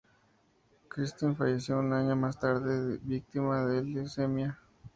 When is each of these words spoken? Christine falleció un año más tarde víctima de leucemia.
Christine 0.89 1.35
falleció 1.35 1.77
un 1.77 1.93
año 1.93 2.15
más 2.15 2.39
tarde 2.39 2.97
víctima 3.03 3.63
de 3.67 3.83
leucemia. 3.83 4.57